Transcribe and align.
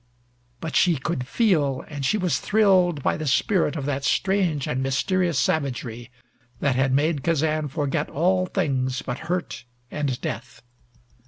But 0.61 0.75
she 0.75 0.95
could 0.95 1.27
feel 1.27 1.85
and 1.87 2.03
she 2.03 2.17
was 2.17 2.39
thrilled 2.39 3.03
by 3.03 3.17
the 3.17 3.27
spirit 3.27 3.75
of 3.75 3.85
that 3.85 4.03
strange 4.03 4.65
and 4.65 4.81
mysterious 4.81 5.37
savagery 5.37 6.09
that 6.59 6.75
had 6.75 6.91
made 6.91 7.23
Kazan 7.23 7.67
forget 7.67 8.09
all 8.09 8.47
things 8.47 9.03
but 9.03 9.19
hurt 9.29 9.63
and 9.91 10.19
death. 10.19 10.63